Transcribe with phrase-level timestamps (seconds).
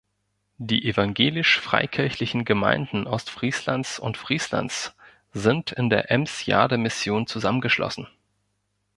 [0.57, 4.95] Die Evangelisch-Freikirchlichen Gemeinden Ostfrieslands und Frieslands
[5.31, 8.07] sind in der Ems-Jade-Mission zusammengeschlossen.